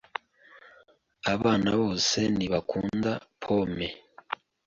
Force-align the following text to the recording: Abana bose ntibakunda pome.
Abana 1.33 1.69
bose 1.81 2.19
ntibakunda 2.35 3.11
pome. 3.41 3.87